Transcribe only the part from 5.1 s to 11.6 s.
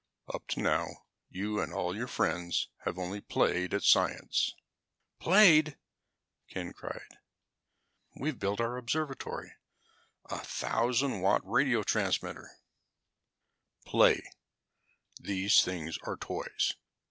"Played!" Ken cried. "We've built our observatory, a 1000 watt